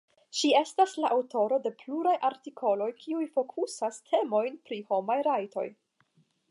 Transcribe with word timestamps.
Ŝi 0.37 0.49
estas 0.59 0.95
la 1.03 1.11
aŭtoro 1.15 1.59
de 1.65 1.71
pluraj 1.83 2.13
artikoloj 2.31 2.89
kiuj 3.05 3.23
fokusas 3.37 4.03
temojn 4.13 4.61
pri 4.71 4.83
homaj 4.91 5.21
rajtoj. 5.31 5.71